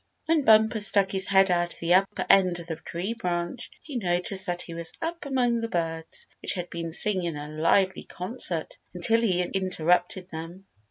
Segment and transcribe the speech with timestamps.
[0.25, 3.69] When Bumper stuck his head out of the upper end of the big tree branch,
[3.83, 8.05] he noticed that he was up among the birds which had been singing a lively
[8.05, 10.65] concert until he interrupted them.